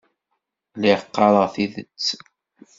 Lliɣ 0.77 0.99
qqareɣ 1.05 1.45
tidet. 1.53 2.05